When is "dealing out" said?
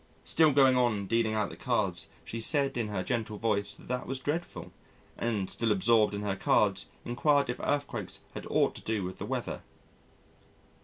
1.05-1.51